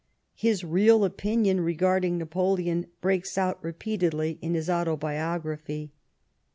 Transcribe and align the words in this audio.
His 0.33 0.63
real 0.63 1.05
opinion 1.05 1.61
regarding 1.61 2.17
Napoleon 2.17 2.87
breaks 3.01 3.37
out 3.37 3.63
repeatedly 3.63 4.39
in 4.41 4.55
his 4.55 4.67
Autobiography. 4.67 5.91